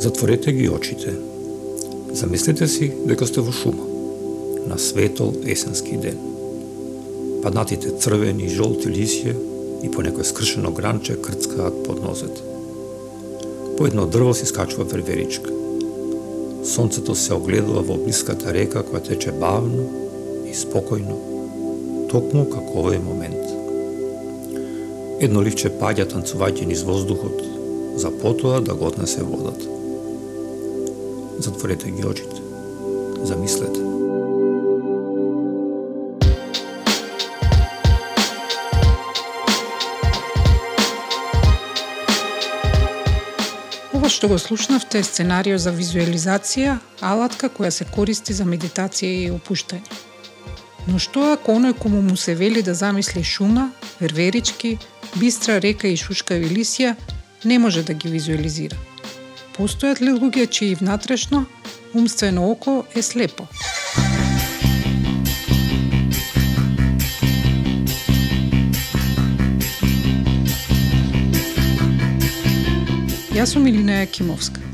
Затворете 0.00 0.52
ги 0.52 0.68
очите. 0.68 1.14
Замислете 2.12 2.68
си 2.68 2.86
дека 3.04 3.26
сте 3.26 3.42
во 3.44 3.52
шума, 3.52 3.84
на 4.66 4.78
светол 4.80 5.34
есенски 5.44 5.98
ден. 6.00 6.16
Паднатите 7.42 7.90
црвени 7.92 8.46
и 8.48 8.52
жолти 8.54 8.88
лисје 8.88 9.34
и 9.84 9.90
по 9.92 10.00
некој 10.00 10.24
скршено 10.24 10.70
гранче 10.72 11.18
крцкаат 11.20 11.82
под 11.84 12.00
нозет. 12.00 12.40
По 13.76 13.86
едно 13.86 14.06
дрво 14.06 14.32
се 14.32 14.48
скачува 14.48 14.86
верверичка. 14.88 15.52
Сонцето 16.64 17.14
се 17.14 17.36
огледува 17.36 17.82
во 17.84 17.98
блиската 18.00 18.54
река 18.56 18.80
која 18.80 19.02
тече 19.04 19.34
бавно 19.36 19.84
и 20.48 20.54
спокојно, 20.56 21.18
токму 22.08 22.46
како 22.48 22.86
овој 22.86 23.02
момент. 23.04 23.52
Едно 25.20 25.44
ливче 25.44 25.68
паѓа 25.68 26.08
танцувајќи 26.08 26.70
низ 26.72 26.86
воздухот, 26.88 27.44
за 28.00 28.08
потоа 28.24 28.62
да 28.64 28.72
го 28.72 28.88
однесе 28.88 29.20
водата. 29.28 29.79
Затворете 31.40 31.90
ги 31.90 32.04
очите. 32.04 32.36
Замислете. 33.24 33.80
Ова 43.94 44.08
што 44.08 44.28
го 44.28 44.38
слушнавте 44.38 45.00
е 45.00 45.02
сценарио 45.02 45.56
за 45.56 45.72
визуализација, 45.72 46.76
алатка 47.00 47.48
која 47.48 47.72
се 47.72 47.88
користи 47.88 48.36
за 48.36 48.44
медитација 48.44 49.24
и 49.24 49.32
опуштање. 49.32 49.88
Но 50.92 51.00
што 51.00 51.24
ако 51.32 51.56
оној 51.56 51.72
кому 51.72 52.02
му 52.04 52.20
се 52.20 52.34
вели 52.34 52.60
да 52.60 52.74
замисли 52.74 53.24
шума, 53.24 53.70
верверички, 54.00 54.76
бистра 55.16 55.56
река 55.56 55.88
и 55.88 55.96
шушкави 55.96 56.52
лисија, 56.52 56.96
не 57.44 57.58
може 57.58 57.82
да 57.82 57.94
ги 57.94 58.12
визуализира? 58.12 58.76
Постојат 59.60 59.98
ли 60.00 60.14
луѓе 60.16 60.46
чии 60.48 60.74
внатрешно, 60.74 61.42
умствено 61.92 62.46
око 62.48 62.78
е 62.96 63.02
слепо? 63.04 63.44
Јас 73.36 73.52
сум 73.52 73.68
Илина 73.68 74.00
Јакимовска. 74.00 74.64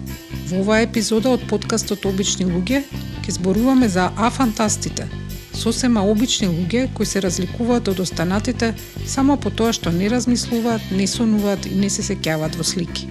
Во 0.53 0.63
оваа 0.63 0.87
епизода 0.87 1.35
од 1.35 1.43
подкастот 1.51 2.07
Обични 2.07 2.47
луѓе 2.47 2.85
ќе 3.27 3.39
зборуваме 3.41 3.91
за 3.91 4.13
афантастите, 4.15 5.11
сосема 5.51 6.07
обични 6.07 6.47
луѓе 6.47 6.87
кои 6.95 7.11
се 7.11 7.27
разликуваат 7.27 7.91
од 7.91 8.07
останатите 8.07 8.77
само 9.03 9.35
по 9.35 9.51
тоа 9.51 9.75
што 9.75 9.91
не 9.91 10.07
размислуваат, 10.15 10.93
не 10.95 11.11
сонуваат 11.11 11.67
и 11.67 11.75
не 11.75 11.91
се 11.91 12.07
сеќаваат 12.07 12.55
во 12.55 12.63
слики. 12.63 13.11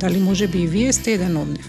Дали 0.00 0.18
може 0.18 0.46
би 0.46 0.58
и 0.58 0.66
вие 0.66 0.92
сте 0.92 1.12
еден 1.12 1.36
од 1.36 1.48
нив? 1.50 1.66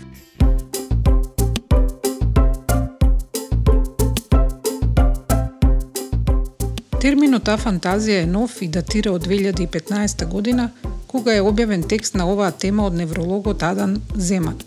Терминот 7.02 7.50
афантазија 7.50 7.64
фантазија 7.64 8.18
е 8.22 8.28
нов 8.30 8.62
и 8.62 8.68
датира 8.68 9.16
од 9.16 9.26
2015 9.26 10.28
година, 10.30 10.70
кога 11.08 11.34
е 11.34 11.42
објавен 11.42 11.88
текст 11.88 12.14
на 12.14 12.30
оваа 12.30 12.52
тема 12.52 12.86
од 12.86 12.94
неврологот 12.94 13.64
Адан 13.64 13.98
Земан. 14.16 14.62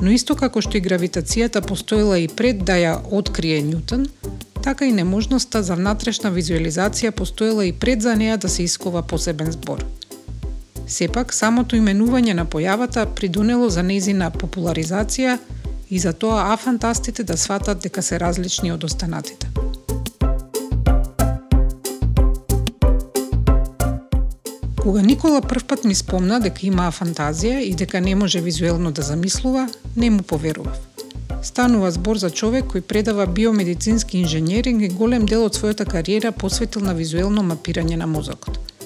Но 0.00 0.14
исто 0.14 0.38
како 0.38 0.62
што 0.64 0.78
и 0.78 0.80
гравитацијата 0.80 1.60
постоела 1.60 2.16
и 2.18 2.28
пред 2.28 2.64
да 2.64 2.80
ја 2.80 2.96
открие 3.10 3.60
Ньютон, 3.62 4.08
така 4.62 4.86
и 4.86 4.92
неможноста 4.92 5.62
за 5.62 5.76
внатрешна 5.76 6.32
визуализација 6.32 7.10
постоела 7.10 7.66
и 7.66 7.72
пред 7.72 8.02
за 8.02 8.16
неа 8.16 8.38
да 8.38 8.48
се 8.48 8.62
искова 8.62 9.02
посебен 9.02 9.52
збор– 9.52 9.84
Сепак, 10.88 11.34
самото 11.36 11.76
именување 11.76 12.32
на 12.32 12.46
појавата 12.48 13.02
придонело 13.16 13.68
за 13.68 13.82
незина 13.84 14.30
популаризација 14.32 15.34
и 15.90 15.98
за 15.98 16.12
тоа 16.12 16.52
афантастите 16.54 17.24
да 17.28 17.36
сватат 17.36 17.82
дека 17.84 18.02
се 18.02 18.20
различни 18.20 18.72
од 18.72 18.84
останатите. 18.84 19.50
Кога 24.80 25.02
Никола 25.02 25.40
првпат 25.40 25.84
ми 25.84 25.94
спомна 25.94 26.40
дека 26.40 26.64
има 26.66 26.88
фантазија 26.88 27.60
и 27.60 27.74
дека 27.74 28.00
не 28.00 28.14
може 28.14 28.40
визуелно 28.40 28.92
да 28.92 29.02
замислува, 29.02 29.68
не 29.96 30.10
му 30.10 30.22
поверував. 30.22 30.78
Станува 31.42 31.90
збор 31.90 32.16
за 32.16 32.30
човек 32.30 32.72
кој 32.72 32.80
предава 32.80 33.26
биомедицински 33.26 34.18
инженеринг 34.24 34.82
и 34.82 34.88
голем 34.88 35.26
дел 35.26 35.44
од 35.44 35.60
својата 35.60 35.84
кариера 35.84 36.32
посветил 36.32 36.82
на 36.82 36.96
визуелно 36.96 37.44
мапирање 37.44 38.00
на 38.00 38.06
мозокот. 38.06 38.77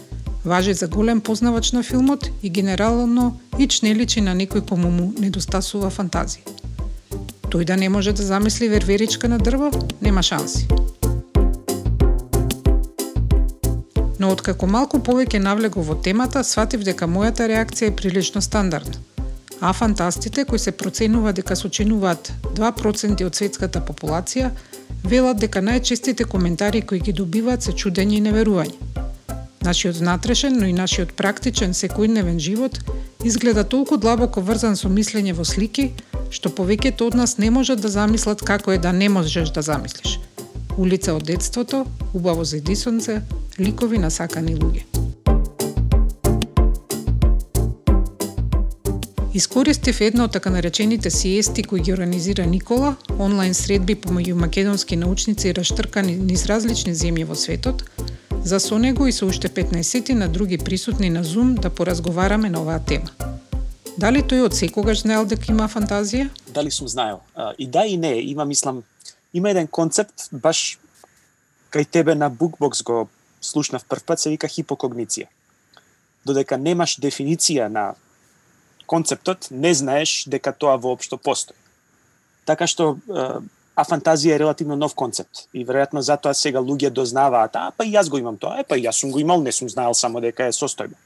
Важи 0.44 0.74
за 0.74 0.88
голем 0.88 1.20
познавач 1.20 1.72
на 1.72 1.82
филмот 1.82 2.30
и 2.42 2.50
генерално 2.50 3.40
ич 3.58 3.82
не 3.82 3.94
личи 3.94 4.20
на 4.20 4.34
некој 4.34 4.66
кому 4.66 4.90
му 4.90 5.12
недостасува 5.14 5.90
фантазија. 5.90 6.42
Тој 7.46 7.64
да 7.64 7.76
не 7.76 7.88
може 7.88 8.12
да 8.12 8.22
замисли 8.22 8.68
верверичка 8.68 9.28
на 9.28 9.38
дрво, 9.38 9.70
нема 10.02 10.22
шанси. 10.22 10.66
Но 14.18 14.32
откако 14.34 14.66
малку 14.66 14.98
повеќе 14.98 15.38
навлего 15.38 15.82
во 15.82 15.94
темата, 15.94 16.42
сватив 16.44 16.82
дека 16.82 17.06
мојата 17.06 17.46
реакција 17.46 17.92
е 17.92 17.96
прилично 17.96 18.42
стандардна. 18.42 18.98
А 19.60 19.72
фантастите, 19.72 20.44
кои 20.44 20.58
се 20.58 20.72
проценува 20.72 21.32
дека 21.32 21.56
сочинуваат 21.56 22.32
2% 22.54 23.26
од 23.26 23.34
светската 23.34 23.78
популација, 23.78 24.50
велат 25.04 25.38
дека 25.38 25.62
најчестите 25.62 26.24
коментари 26.24 26.82
кои 26.82 26.98
ги 26.98 27.12
добиваат 27.12 27.62
се 27.62 27.72
чудење 27.72 28.18
и 28.18 28.24
неверување. 28.26 28.91
Нашиот 29.64 29.96
внатрешен, 29.96 30.58
но 30.58 30.66
и 30.66 30.72
нашиот 30.72 31.12
практичен 31.14 31.70
секојдневен 31.70 32.38
живот 32.38 32.80
изгледа 33.24 33.62
толку 33.64 33.96
длабоко 33.96 34.42
врзан 34.42 34.74
со 34.76 34.88
мислење 34.90 35.36
во 35.38 35.44
слики, 35.46 35.92
што 36.34 36.50
повеќето 36.50 37.06
од 37.06 37.14
нас 37.14 37.38
не 37.38 37.50
можат 37.50 37.80
да 37.80 37.88
замислат 37.88 38.42
како 38.42 38.72
е 38.72 38.78
да 38.78 38.92
не 38.92 39.08
можеш 39.08 39.54
да 39.54 39.62
замислиш. 39.62 40.18
Улица 40.76 41.14
од 41.14 41.22
детството, 41.30 41.86
убаво 42.14 42.44
за 42.44 42.56
Едисонце, 42.56 43.22
ликови 43.60 43.98
на 43.98 44.10
сакани 44.10 44.56
луѓе. 44.56 44.82
Искористив 49.34 50.00
едно 50.00 50.24
од 50.24 50.32
така 50.32 50.50
наречените 50.50 51.10
сиести 51.10 51.62
кои 51.62 51.80
ги 51.80 51.92
организира 51.92 52.46
Никола, 52.46 52.96
онлайн 53.18 53.54
средби 53.54 53.94
помеѓу 53.94 54.34
македонски 54.34 54.96
научници 54.96 55.54
раштркани 55.54 56.16
низ 56.16 56.44
различни 56.50 56.92
земји 56.94 57.24
во 57.24 57.38
светот, 57.38 57.86
за 58.44 58.60
со 58.60 58.78
него 58.78 59.06
и 59.06 59.12
со 59.12 59.26
уште 59.26 59.48
15 59.48 60.12
на 60.12 60.28
други 60.28 60.58
присутни 60.58 61.10
на 61.10 61.24
Zoom 61.24 61.60
да 61.60 61.70
поразговараме 61.70 62.50
на 62.50 62.60
оваа 62.60 62.80
тема. 62.80 63.10
Дали 63.98 64.22
тој 64.22 64.46
од 64.46 64.54
секогаш 64.56 65.02
знаел 65.02 65.26
дека 65.26 65.52
има 65.52 65.68
фантазија? 65.68 66.30
Дали 66.48 66.70
сум 66.70 66.88
знаел? 66.88 67.20
И 67.58 67.66
да 67.66 67.86
и 67.86 67.96
не, 67.96 68.14
има 68.20 68.44
мислам 68.44 68.82
има 69.34 69.50
еден 69.50 69.66
концепт 69.66 70.28
баш 70.32 70.78
кај 71.72 71.86
тебе 71.90 72.14
на 72.14 72.30
Bookbox 72.30 72.84
го 72.84 73.08
слушнав 73.40 73.84
прв 73.84 74.04
пат 74.04 74.20
се 74.20 74.30
вика 74.30 74.48
хипокогниција. 74.48 75.26
Додека 76.26 76.58
немаш 76.58 76.98
дефиниција 77.00 77.68
на 77.68 77.94
концептот, 78.86 79.48
не 79.50 79.74
знаеш 79.74 80.24
дека 80.26 80.52
тоа 80.52 80.76
воопшто 80.76 81.16
постои. 81.16 81.56
Така 82.44 82.66
што 82.66 82.98
а 83.74 83.84
фантазија 83.84 84.34
е 84.34 84.38
релативно 84.42 84.76
нов 84.76 84.94
концепт 84.94 85.46
и 85.52 85.64
веројатно 85.64 86.00
затоа 86.00 86.34
сега 86.34 86.60
луѓе 86.60 86.90
дознаваат, 86.90 87.56
а 87.56 87.70
па 87.76 87.84
и 87.84 87.94
јас 87.94 88.10
го 88.10 88.18
имам 88.18 88.36
тоа, 88.36 88.60
е 88.60 88.64
па 88.68 88.76
и 88.76 88.84
јас 88.84 89.00
сум 89.00 89.12
го 89.12 89.18
имал, 89.18 89.40
не 89.42 89.52
сум 89.52 89.68
знаел 89.68 89.94
само 89.94 90.20
дека 90.20 90.46
е 90.46 90.52
состојба. 90.52 90.96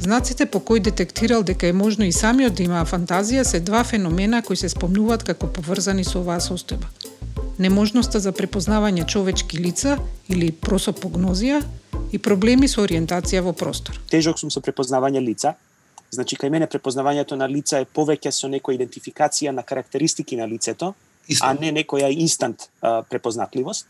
Знаците 0.00 0.46
по 0.46 0.60
кои 0.60 0.80
детектирал 0.80 1.42
дека 1.42 1.66
е 1.66 1.72
можно 1.72 2.04
и 2.04 2.12
самиот 2.12 2.54
да 2.54 2.62
има 2.62 2.84
фантазија 2.84 3.42
се 3.42 3.60
два 3.60 3.84
феномена 3.84 4.42
кои 4.42 4.56
се 4.56 4.68
спомнуваат 4.68 5.24
како 5.24 5.46
поврзани 5.46 6.04
со 6.04 6.20
оваа 6.20 6.40
состојба. 6.40 6.88
Неможноста 7.58 8.20
за 8.20 8.32
препознавање 8.32 9.06
човечки 9.06 9.58
лица 9.60 9.98
или 10.28 10.52
просопогнозија 10.52 11.62
и 12.12 12.18
проблеми 12.18 12.68
со 12.68 12.80
ориентација 12.84 13.42
во 13.44 13.52
простор. 13.52 14.00
Тежок 14.08 14.38
сум 14.38 14.50
со 14.50 14.60
препознавање 14.60 15.20
лица, 15.24 15.56
Значи, 16.10 16.34
кај 16.34 16.50
мене 16.50 16.66
препознавањето 16.66 17.36
на 17.38 17.46
лица 17.46 17.78
е 17.78 17.86
повеќе 17.86 18.32
со 18.34 18.48
некоја 18.50 18.80
идентификација 18.80 19.52
на 19.54 19.62
карактеристики 19.62 20.36
на 20.36 20.48
лицето, 20.50 20.94
Исто. 21.30 21.46
а 21.46 21.54
не 21.54 21.72
некоја 21.72 22.10
инстант 22.10 22.68
а, 22.82 23.02
препознатливост. 23.02 23.86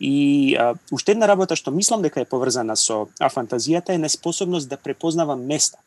И 0.00 0.56
а, 0.58 0.74
уште 0.92 1.12
една 1.12 1.28
работа 1.28 1.56
што 1.56 1.70
мислам 1.70 2.02
дека 2.02 2.20
е 2.20 2.28
поврзана 2.28 2.76
со 2.76 3.06
афантазијата 3.20 3.94
е 3.94 4.02
неспособност 4.02 4.68
да 4.68 4.76
препознавам 4.76 5.46
места. 5.46 5.78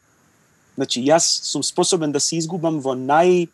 Значи, 0.75 1.03
јас 1.03 1.27
сум 1.43 1.63
способен 1.63 2.11
да 2.11 2.19
се 2.19 2.37
изгубам 2.39 2.79
во 2.79 2.95
нај 2.95 3.49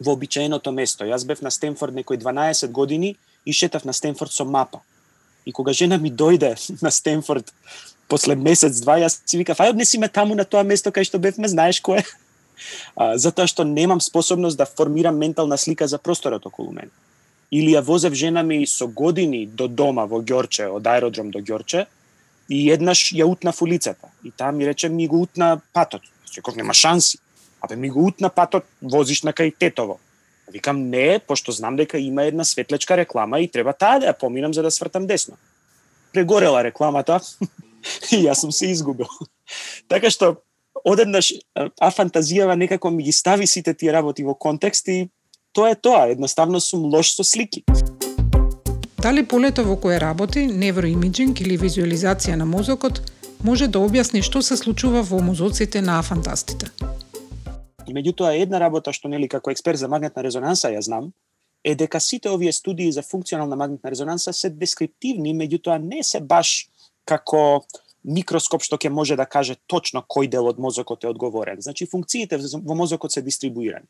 вообичаеното 0.00 0.72
место. 0.72 1.04
Јас 1.04 1.26
бев 1.26 1.42
на 1.42 1.50
Стенфорд 1.50 1.94
некои 1.94 2.18
12 2.18 2.70
години 2.70 3.16
и 3.46 3.52
шетав 3.52 3.84
на 3.84 3.92
Стенфорд 3.92 4.32
со 4.32 4.44
мапа. 4.44 4.80
И 5.46 5.52
кога 5.52 5.72
жена 5.72 5.98
ми 5.98 6.12
дојде 6.12 6.54
на 6.82 6.90
Стенфорд 6.90 7.52
после 8.08 8.34
месец, 8.36 8.80
два, 8.80 8.98
јас 8.98 9.20
си 9.26 9.38
викав, 9.38 9.58
ај 9.58 9.70
однеси 9.70 9.98
ме 9.98 10.08
таму 10.08 10.34
на 10.34 10.44
тоа 10.44 10.62
место 10.62 10.90
кај 10.90 11.04
што 11.04 11.18
бевме, 11.18 11.48
знаеш 11.48 11.80
кое? 11.80 12.04
Затоа 12.96 13.46
што 13.46 13.64
немам 13.64 14.00
способност 14.00 14.58
да 14.58 14.66
формирам 14.66 15.18
ментална 15.18 15.58
слика 15.58 15.88
за 15.88 15.98
просторот 15.98 16.46
околу 16.46 16.72
мене. 16.72 16.90
Или 17.52 17.74
ја 17.74 17.82
возев 17.82 18.14
жена 18.14 18.42
ми 18.42 18.66
со 18.66 18.86
години 18.86 19.46
до 19.46 19.68
дома 19.68 20.04
во 20.04 20.22
Ѓорче, 20.22 20.68
од 20.68 20.86
аеродром 20.86 21.30
до 21.30 21.38
Ѓорче, 21.38 21.86
и 22.48 22.70
еднаш 22.70 23.12
ја 23.12 23.24
утна 23.24 23.52
улицата. 23.60 24.08
И 24.24 24.30
таа 24.30 24.52
ми 24.52 24.66
рече, 24.66 24.88
ми 24.88 25.06
го 25.06 25.22
утна 25.22 25.60
патот. 25.72 26.02
Реков, 26.36 26.56
нема 26.56 26.74
шанси. 26.74 27.18
Абе 27.60 27.76
ми 27.76 27.90
го 27.90 28.06
утна 28.06 28.28
патот, 28.28 28.64
возиш 28.82 29.22
на 29.22 29.32
кај 29.32 29.54
тетово. 29.58 29.98
Викам 30.52 30.90
не, 30.90 31.18
пошто 31.18 31.52
знам 31.52 31.76
дека 31.76 31.98
има 31.98 32.24
една 32.24 32.44
светлечка 32.44 32.96
реклама 32.96 33.40
и 33.40 33.48
треба 33.48 33.72
таа 33.72 34.00
да 34.00 34.12
ја 34.12 34.18
поминам 34.18 34.54
за 34.54 34.62
да 34.62 34.70
свртам 34.70 35.06
десно. 35.06 35.36
Прегорела 36.12 36.64
рекламата 36.64 37.20
и 38.12 38.24
јас 38.26 38.40
сум 38.40 38.52
се 38.52 38.66
изгубил. 38.66 39.08
така 39.88 40.10
што 40.10 40.42
одеднаш 40.84 41.32
а 41.56 41.90
фантазијава 41.90 42.54
некако 42.54 42.90
ми 42.90 43.02
ги 43.02 43.12
стави 43.12 43.46
сите 43.46 43.74
тие 43.74 43.92
работи 43.92 44.24
во 44.24 44.34
контекст 44.34 44.88
и 44.88 45.08
тоа 45.52 45.70
е 45.70 45.74
тоа, 45.74 46.10
едноставно 46.12 46.60
сум 46.60 46.84
лош 46.92 47.14
со 47.14 47.24
слики. 47.24 47.64
Дали 49.02 49.26
полето 49.26 49.64
во 49.64 49.76
кое 49.76 50.00
работи, 50.00 50.46
невроимиджинг 50.46 51.40
или 51.40 51.58
визуализација 51.60 52.36
на 52.36 52.46
мозокот, 52.46 53.02
може 53.44 53.68
да 53.68 53.78
објасни 53.78 54.22
што 54.24 54.42
се 54.42 54.56
случува 54.56 55.02
во 55.02 55.20
мозоците 55.20 55.80
на 55.84 55.98
афантастите? 55.98 56.70
И 57.86 57.92
меѓутоа 57.92 58.32
една 58.40 58.60
работа 58.60 58.92
што 58.92 59.08
нели 59.08 59.28
како 59.28 59.52
експерт 59.52 59.78
за 59.78 59.88
магнетна 59.88 60.24
резонанса 60.24 60.72
ја 60.72 60.80
знам, 60.80 61.12
е 61.64 61.74
дека 61.74 62.00
сите 62.00 62.30
овие 62.30 62.52
студии 62.52 62.92
за 62.92 63.02
функционална 63.02 63.56
магнетна 63.56 63.90
резонанса 63.90 64.32
се 64.32 64.50
дескриптивни, 64.50 65.36
меѓутоа 65.36 65.78
не 65.78 66.02
се 66.02 66.20
баш 66.20 66.68
како 67.04 67.64
микроскоп 68.04 68.62
што 68.62 68.76
ќе 68.76 68.92
може 68.92 69.16
да 69.16 69.26
каже 69.26 69.56
точно 69.66 70.04
кој 70.04 70.28
дел 70.28 70.46
од 70.48 70.58
мозокот 70.58 71.04
е 71.04 71.08
одговорен. 71.08 71.60
Значи 71.60 71.86
функциите 71.90 72.38
во 72.38 72.74
мозокот 72.74 73.12
се 73.12 73.22
дистрибуирани. 73.22 73.88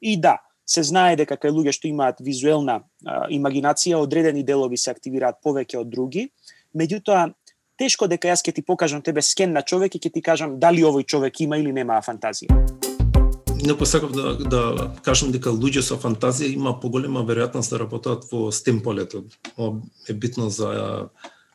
И 0.00 0.16
да, 0.16 0.38
се 0.66 0.82
знае 0.82 1.16
дека 1.16 1.36
кај 1.36 1.52
луѓе 1.52 1.72
што 1.76 1.88
имаат 1.88 2.20
визуелна 2.20 2.80
а, 2.80 3.28
имагинација, 3.30 4.00
одредени 4.00 4.42
делови 4.42 4.76
се 4.76 4.90
активираат 4.90 5.42
повеќе 5.44 5.82
од 5.82 5.90
други, 5.90 6.30
меѓутоа 6.74 7.32
тешко 7.78 8.08
дека 8.08 8.32
јас 8.32 8.44
ќе 8.44 8.54
ти 8.56 8.62
покажам 8.62 9.02
тебе 9.02 9.22
скен 9.22 9.52
на 9.52 9.62
човек 9.62 9.94
и 9.94 10.00
ќе 10.00 10.12
ти 10.12 10.22
кажам 10.22 10.58
дали 10.58 10.82
овој 10.86 11.04
човек 11.04 11.40
има 11.40 11.58
или 11.58 11.72
нема 11.72 12.00
фантазија. 12.02 12.56
Инаку 13.62 13.86
сакав 13.86 14.10
да, 14.10 14.34
да 14.34 14.90
кажам 15.06 15.30
дека 15.30 15.52
луѓе 15.54 15.84
со 15.86 15.98
фантазија 16.00 16.50
има 16.50 16.74
поголема 16.80 17.22
веројатност 17.26 17.70
да 17.70 17.78
работат 17.78 18.24
во 18.30 18.50
STEM 18.50 18.82
полето. 18.82 19.22
Ова 19.56 19.78
е 20.08 20.14
битно 20.14 20.50
за 20.50 21.10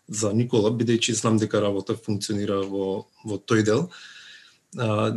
за 0.07 0.31
Никола, 0.33 0.71
бидејќи 0.71 1.15
знам 1.15 1.37
дека 1.37 1.61
работа 1.61 1.95
функционира 1.95 2.61
во 2.63 3.07
во 3.25 3.37
тој 3.37 3.63
дел. 3.67 3.89
А, 4.77 5.13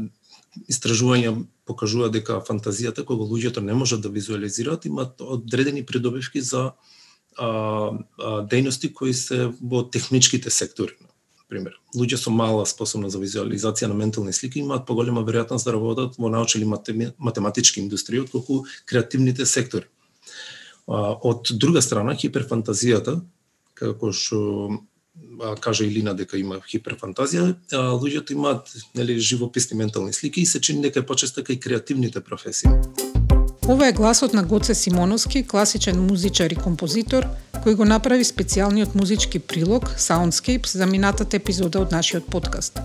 истражувања 0.69 1.35
покажува 1.67 2.09
дека 2.11 2.41
фантазијата 2.47 3.05
кога 3.07 3.25
луѓето 3.25 3.63
не 3.63 3.75
можат 3.75 4.01
да 4.01 4.09
визуализираат 4.09 4.87
имат 4.87 5.21
одредени 5.21 5.87
придобивки 5.87 6.41
за 6.41 6.73
а, 7.39 7.47
а, 7.47 8.43
дејности 8.43 8.93
кои 8.93 9.15
се 9.15 9.53
во 9.61 9.83
техничките 9.83 10.51
сектори 10.51 10.99
пример, 11.51 11.75
луѓе 11.97 12.17
со 12.21 12.31
мала 12.31 12.65
способност 12.67 13.17
за 13.17 13.21
визуализација 13.23 13.91
на 13.91 13.97
ментални 13.99 14.33
слики 14.33 14.63
имаат 14.63 14.87
поголема 14.87 15.25
веројатност 15.27 15.67
да 15.67 15.75
работат 15.75 16.17
во 16.19 16.31
научни 16.31 16.65
математички 17.19 17.83
индустрии 17.83 18.23
отколку 18.23 18.63
креативните 18.87 19.47
сектори. 19.47 19.91
Од 20.87 21.51
друга 21.53 21.83
страна, 21.83 22.15
хиперфантазијата, 22.19 23.21
како 23.81 24.12
што 24.12 24.38
кажа 25.61 25.85
Илина 25.85 26.12
дека 26.17 26.38
има 26.38 26.61
хиперфантазија, 26.65 27.55
луѓето 27.73 28.37
имаат 28.37 28.71
нели 28.94 29.19
живописни 29.19 29.77
ментални 29.79 30.12
слики 30.12 30.41
и 30.41 30.47
се 30.47 30.61
чини 30.61 30.82
дека 30.88 31.00
е 31.00 31.06
почесто 31.06 31.41
кај 31.41 31.56
така 31.59 31.69
креативните 31.69 32.21
професии. 32.21 32.71
Ова 33.69 33.88
е 33.88 33.93
гласот 33.93 34.35
на 34.35 34.43
Гоце 34.43 34.75
Симоновски, 34.75 35.47
класичен 35.47 36.00
музичар 36.06 36.50
и 36.50 36.56
композитор, 36.56 37.27
кој 37.65 37.77
го 37.77 37.85
направи 37.85 38.25
специјалниот 38.25 38.94
музички 38.94 39.38
прилог 39.38 39.94
Soundscapes 39.99 40.77
за 40.77 40.87
минатата 40.87 41.37
епизода 41.37 41.81
од 41.81 41.93
нашиот 41.93 42.27
подкаст. 42.27 42.81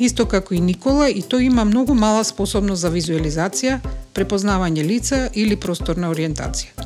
Исто 0.00 0.26
како 0.26 0.54
и 0.54 0.60
Никола, 0.60 1.08
и 1.08 1.22
тој 1.22 1.48
има 1.48 1.64
многу 1.64 1.94
мала 1.94 2.24
способност 2.24 2.82
за 2.82 2.90
визуализација, 2.90 3.80
препознавање 4.14 4.84
лица 4.84 5.28
или 5.34 5.56
просторна 5.56 6.10
ориентација. 6.10 6.79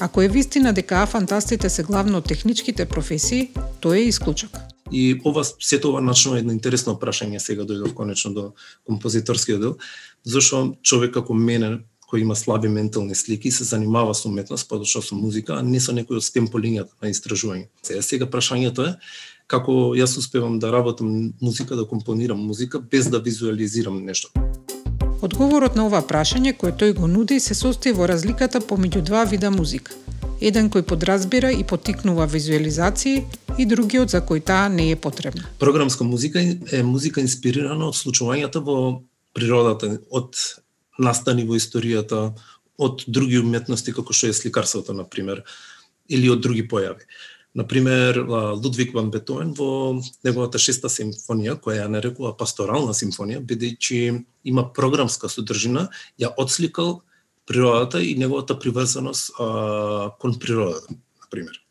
Ако 0.00 0.22
е 0.22 0.28
вистина 0.28 0.72
дека 0.72 1.06
фантастите 1.06 1.70
се 1.70 1.82
главно 1.82 2.20
техничките 2.20 2.84
професии, 2.84 3.50
тоа 3.80 3.96
е 3.96 4.00
исклучок. 4.00 4.58
И 4.92 5.20
ова 5.24 5.44
се 5.44 5.80
тоа 5.80 6.00
начнува 6.00 6.38
едно 6.38 6.52
интересно 6.52 6.98
прашање 6.98 7.38
сега 7.38 7.62
дојдов 7.62 7.94
конечно 7.94 8.34
до 8.34 8.52
композиторскиот 8.84 9.60
дел, 9.60 9.76
зашто 10.24 10.74
човек 10.82 11.14
како 11.14 11.34
мене 11.34 11.78
кој 12.10 12.26
има 12.26 12.36
слаби 12.36 12.68
ментални 12.68 13.14
слики 13.14 13.50
се 13.50 13.64
занимава 13.64 14.14
со 14.14 14.28
уметност, 14.28 14.68
подочно 14.68 15.02
со 15.02 15.14
музика, 15.14 15.58
а 15.58 15.62
не 15.62 15.80
со 15.80 15.92
некој 15.92 16.20
од 16.20 16.26
стем 16.26 16.48
по 16.48 16.58
линијата 16.58 16.92
на 17.02 17.10
истражување. 17.10 17.70
Сега, 17.82 18.02
сега 18.02 18.26
прашањето 18.26 18.88
е 18.90 18.94
како 19.46 19.94
јас 19.94 20.18
успевам 20.18 20.58
да 20.58 20.72
работам 20.72 21.32
музика, 21.40 21.76
да 21.76 21.86
компонирам 21.86 22.38
музика 22.38 22.80
без 22.80 23.08
да 23.08 23.18
визуализирам 23.18 24.04
нешто. 24.04 24.30
Одговорот 25.24 25.72
на 25.72 25.86
ова 25.88 26.02
прашање 26.04 26.50
кое 26.60 26.74
тој 26.76 26.92
го 26.98 27.06
нуди 27.08 27.38
се 27.40 27.54
состои 27.56 27.94
во 27.96 28.04
разликата 28.10 28.60
помеѓу 28.60 29.00
два 29.08 29.22
вида 29.24 29.48
музика. 29.50 29.94
Еден 30.44 30.66
кој 30.68 30.82
подразбира 30.84 31.48
и 31.48 31.62
потикнува 31.64 32.26
визуализации 32.28 33.22
и 33.56 33.64
другиот 33.64 34.12
за 34.12 34.20
кој 34.20 34.42
таа 34.44 34.68
не 34.68 34.90
е 34.92 34.96
потребна. 35.00 35.46
Програмска 35.58 36.04
музика 36.04 36.42
е 36.44 36.82
музика 36.84 37.24
инспирирана 37.24 37.88
од 37.88 37.96
случувањата 37.96 38.60
во 38.66 38.76
природата, 39.32 39.94
од 40.10 40.36
настани 41.00 41.48
во 41.48 41.56
историјата 41.56 42.34
од 42.76 43.06
други 43.08 43.40
уметности 43.40 43.96
како 43.96 44.12
што 44.12 44.28
е 44.28 44.36
сликарството 44.36 44.92
на 44.92 45.08
пример 45.08 45.40
или 46.04 46.28
од 46.28 46.44
други 46.44 46.68
појави. 46.68 47.08
Например 47.54 48.18
Лудвиг 48.58 48.94
ван 48.94 49.10
Бетоен 49.14 49.52
во 49.54 49.94
неговата 50.26 50.58
шеста 50.58 50.90
симфонија, 50.90 51.54
која 51.62 51.84
ја 51.84 51.90
нарекува 51.92 52.34
пасторална 52.36 52.94
симфонија, 52.98 53.44
бидејќи 53.46 54.00
има 54.50 54.66
програмска 54.74 55.30
содржина, 55.30 55.88
ја 56.18 56.34
отсликал 56.36 57.02
природата 57.46 58.02
и 58.02 58.16
неговата 58.18 58.58
приврзаност 58.58 59.30
а, 59.38 60.10
кон 60.18 60.38
природата, 60.38 60.92
на 60.92 61.30
пример. 61.30 61.63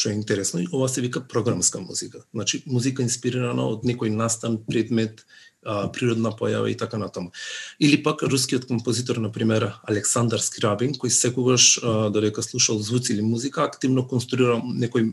Што 0.00 0.14
е 0.14 0.16
интересно, 0.16 0.62
и 0.64 0.66
ова 0.72 0.88
се 0.88 1.02
вика 1.04 1.20
програмска 1.20 1.80
музика. 1.80 2.22
Значи, 2.32 2.62
музика 2.66 3.02
инспирирана 3.04 3.66
од 3.68 3.82
некој 3.84 4.08
настан, 4.08 4.56
предмет, 4.64 5.26
а, 5.60 5.90
природна 5.92 6.32
појава 6.32 6.70
и 6.72 6.76
така 6.76 6.96
натаму. 6.96 7.34
Или 7.78 8.00
пак 8.02 8.22
рускиот 8.22 8.64
композитор, 8.64 9.20
на 9.20 9.28
пример, 9.32 9.74
Александар 9.84 10.40
Скрабин, 10.40 10.96
кој 10.96 11.12
секогаш 11.12 11.78
а, 11.82 12.08
додека 12.08 12.40
слушал 12.42 12.80
звуци 12.80 13.12
или 13.12 13.20
музика, 13.20 13.62
активно 13.62 14.08
конструира 14.08 14.62
некои 14.64 15.12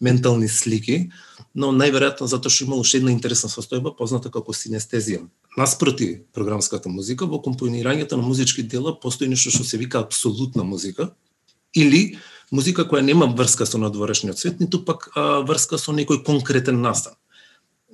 ментални 0.00 0.48
слики, 0.48 1.12
но 1.54 1.70
најверојатно 1.70 2.26
затоа 2.26 2.50
што 2.50 2.66
имало 2.66 2.82
уште 2.82 2.98
една 2.98 3.14
интересна 3.14 3.46
состојба 3.46 3.94
позната 3.94 4.30
како 4.30 4.50
синестезија. 4.50 5.22
Наспроти 5.56 6.26
програмската 6.34 6.90
музика, 6.90 7.30
во 7.30 7.38
компонирањето 7.38 8.18
на 8.18 8.26
музички 8.26 8.66
дела 8.66 8.98
постои 8.98 9.30
нешто 9.30 9.54
што 9.54 9.62
се 9.62 9.78
вика 9.78 10.02
абсолютна 10.02 10.66
музика 10.66 11.12
или 11.72 12.18
музика 12.50 12.84
која 12.84 13.02
нема 13.02 13.26
врска 13.26 13.66
со 13.66 13.78
надворешниот 13.78 14.38
свет, 14.38 14.60
ниту 14.60 14.84
пак 14.84 15.10
а, 15.14 15.40
врска 15.40 15.78
со 15.78 15.92
некој 15.92 16.22
конкретен 16.24 16.80
настан 16.80 17.14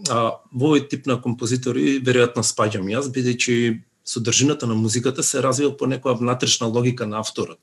а, 0.08 0.42
во 0.52 0.72
овој 0.72 0.88
тип 0.88 1.06
на 1.06 1.20
композитори 1.20 1.98
веројатно 2.00 2.44
спаѓам 2.46 2.90
јас, 2.92 3.08
бидејќи 3.12 3.80
содржината 4.04 4.66
на 4.66 4.74
музиката 4.74 5.22
се 5.22 5.42
развива 5.42 5.76
по 5.76 5.86
некоја 5.86 6.18
внатрешна 6.18 6.66
логика 6.66 7.06
на 7.06 7.18
авторот. 7.18 7.58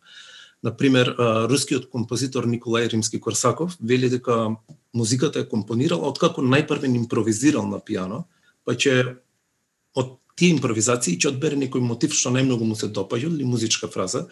Например, 0.63 1.15
рускиот 1.47 1.89
композитор 1.89 2.45
Николај 2.45 2.89
Римски-Корсаков 2.91 3.77
вели 3.79 4.09
дека 4.09 4.55
музиката 4.93 5.39
е 5.39 5.47
компонирала 5.47 6.09
откако 6.09 6.41
најпрвен 6.41 6.95
импровизирал 6.95 7.67
на 7.67 7.79
пијано, 7.79 8.25
па 8.65 8.75
ќе 8.75 9.19
од 9.95 10.17
тие 10.35 10.55
импровизации 10.55 11.15
ќе 11.15 11.31
одбере 11.31 11.55
некој 11.59 11.83
мотив 11.83 12.15
што 12.15 12.31
најмногу 12.35 12.67
му 12.67 12.75
се 12.75 12.91
допаѓа 12.91 13.31
или 13.31 13.47
музичка 13.47 13.87
фраза 13.87 14.27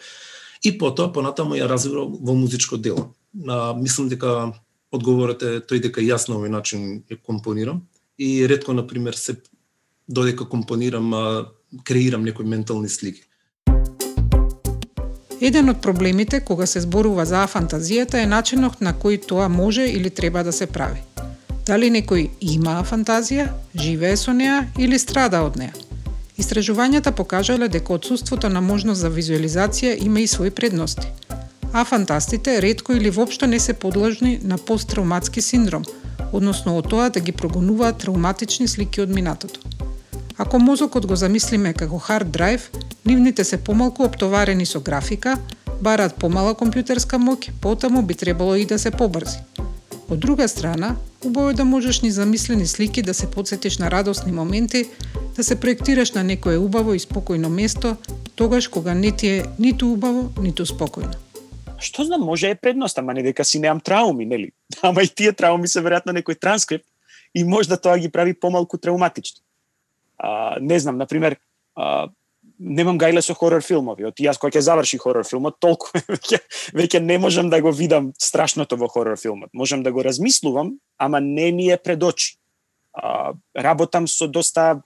и 0.62 0.72
потоа 0.78 1.12
понатаму 1.12 1.56
ја 1.56 1.68
развива 1.68 2.04
во 2.06 2.34
музичко 2.34 2.76
дело. 2.76 3.14
А, 3.46 3.74
мислам 3.74 4.08
дека 4.08 4.52
одговорот 4.92 5.42
е 5.42 5.60
тој 5.60 5.82
дека 5.88 6.00
јас 6.00 6.28
на 6.28 6.36
овој 6.38 6.50
начин 6.50 7.02
ја 7.10 7.18
компонирам 7.22 7.86
и 8.18 8.46
ретко, 8.46 8.72
на 8.72 8.86
пример 8.86 9.14
се 9.14 9.36
додека 10.08 10.48
компонирам, 10.48 11.14
а, 11.14 11.46
креирам 11.84 12.24
некои 12.24 12.46
ментални 12.46 12.88
слики. 12.88 13.22
Еден 15.40 15.68
од 15.70 15.82
проблемите 15.82 16.40
кога 16.40 16.66
се 16.66 16.80
зборува 16.80 17.24
за 17.24 17.46
фантазијата 17.46 18.22
е 18.22 18.26
начинот 18.26 18.80
на 18.80 18.92
кој 18.92 19.20
тоа 19.22 19.48
може 19.48 19.86
или 19.86 20.10
треба 20.10 20.42
да 20.42 20.52
се 20.52 20.66
прави. 20.66 20.98
Дали 21.66 21.90
некој 21.94 22.30
има 22.40 22.82
фантазија, 22.82 23.52
живее 23.74 24.16
со 24.16 24.32
неа 24.32 24.64
или 24.78 24.98
страда 24.98 25.44
од 25.46 25.60
неа? 25.60 25.87
Истражувањата 26.38 27.10
покажале 27.10 27.68
дека 27.68 27.92
отсутството 27.92 28.48
на 28.48 28.60
можност 28.60 29.00
за 29.00 29.10
визуализација 29.10 29.96
има 30.04 30.20
и 30.20 30.26
своји 30.26 30.50
предности. 30.50 31.06
А 31.72 31.84
фантастите 31.84 32.62
ретко 32.62 32.92
или 32.92 33.10
воопшто 33.10 33.46
не 33.46 33.60
се 33.60 33.72
подложни 33.72 34.38
на 34.42 34.58
посттравматски 34.58 35.42
синдром– 35.42 35.84
односно 36.32 36.76
од 36.78 36.88
тоа 36.88 37.08
да 37.10 37.20
ги 37.20 37.32
прогонуваат 37.32 37.98
травматични 37.98 38.68
слики 38.68 39.00
од 39.00 39.10
минатото. 39.10 39.60
Ако 40.38 40.58
мозокот 40.58 41.06
го 41.06 41.16
замислиме 41.16 41.72
како 41.72 41.98
хард 41.98 42.30
драйв, 42.30 42.70
нивните 43.06 43.44
се 43.44 43.56
помалку 43.56 44.04
оптоварени 44.04 44.66
со 44.66 44.80
графика, 44.80 45.38
бараат 45.80 46.14
помала 46.14 46.54
компјутерска 46.54 47.18
моќ, 47.18 47.50
потаму 47.60 48.02
би 48.02 48.14
требало 48.14 48.54
и 48.54 48.66
да 48.66 48.78
се 48.78 48.90
побрзи. 48.90 49.38
Од 50.10 50.18
друга 50.18 50.48
страна, 50.48 50.96
убаво 51.24 51.50
е 51.50 51.54
да 51.54 51.64
можеш 51.64 52.00
ни 52.00 52.10
замислени 52.10 52.66
слики 52.66 53.02
да 53.02 53.14
се 53.14 53.30
подсетиш 53.30 53.78
на 53.78 53.90
радосни 53.90 54.32
моменти, 54.32 54.84
да 55.36 55.44
се 55.44 55.60
проектираш 55.60 56.12
на 56.12 56.24
некое 56.24 56.56
убаво 56.56 56.94
и 56.94 56.98
спокојно 56.98 57.48
место, 57.48 57.96
тогаш 58.34 58.68
кога 58.68 58.94
не 58.94 59.12
ти 59.12 59.28
е 59.28 59.44
ниту 59.58 59.92
убаво, 59.92 60.32
ниту 60.40 60.64
спокојно. 60.64 61.12
Што 61.78 62.04
знам, 62.08 62.24
може 62.24 62.48
е 62.48 62.54
предност, 62.54 62.98
ама 62.98 63.14
не 63.14 63.22
дека 63.22 63.44
си 63.44 63.60
неам 63.60 63.80
трауми, 63.80 64.24
нели? 64.24 64.50
Ама 64.82 65.02
и 65.02 65.08
тие 65.08 65.32
трауми 65.32 65.68
се 65.68 65.84
веројатно 65.84 66.16
некој 66.16 66.40
транскрипт 66.40 66.88
и 67.34 67.44
може 67.44 67.68
да 67.68 67.76
тоа 67.76 67.98
ги 67.98 68.08
прави 68.08 68.32
помалку 68.32 68.78
травматично. 68.78 69.44
А, 70.18 70.56
не 70.60 70.80
знам, 70.80 70.96
на 70.96 71.06
пример, 71.06 71.36
а, 71.76 72.08
немам 72.58 72.98
гајле 72.98 73.22
со 73.22 73.34
хорор 73.34 73.62
филмови. 73.62 74.06
Оти 74.08 74.26
јас 74.26 74.38
кога 74.40 74.52
ќе 74.56 74.64
заврши 74.66 74.98
хорор 74.98 75.26
филмот, 75.26 75.58
толку 75.62 75.90
веќе 76.12 76.40
веќе 76.76 77.00
не 77.04 77.18
можам 77.18 77.50
да 77.50 77.60
го 77.62 77.72
видам 77.72 78.12
страшното 78.18 78.76
во 78.76 78.88
хорор 78.88 79.18
филмот. 79.18 79.50
Можам 79.52 79.82
да 79.82 79.92
го 79.92 80.04
размислувам, 80.04 80.76
ама 80.98 81.20
не 81.20 81.52
ми 81.52 81.70
е 81.70 81.78
пред 81.78 82.02
очи. 82.02 82.36
А, 82.92 83.32
работам 83.56 84.08
со 84.08 84.28
доста 84.28 84.82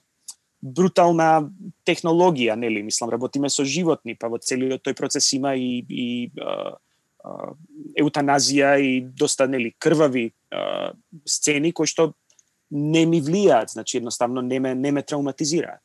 брутална 0.61 1.49
технологија, 1.85 2.55
нели, 2.55 2.83
мислам, 2.83 3.09
работиме 3.11 3.49
со 3.49 3.65
животни, 3.65 4.15
па 4.15 4.29
во 4.31 4.39
целиот 4.39 4.85
тој 4.85 4.95
процес 4.95 5.33
има 5.33 5.55
и, 5.55 5.83
и 5.89 6.31
а, 6.39 6.77
а, 7.23 7.53
еутаназија 7.99 8.77
и 8.79 9.01
доста 9.01 9.47
нели 9.47 9.73
крвави 9.79 10.31
а, 10.51 10.93
сцени 11.25 11.73
кои 11.73 11.89
што 11.89 12.13
не 12.73 13.03
ми 13.05 13.19
влијаат, 13.21 13.73
значи 13.75 13.97
едноставно 13.97 14.41
не 14.41 14.59
ме 14.59 14.73
не 14.75 14.91
ме 14.91 15.03
травматизираат 15.03 15.81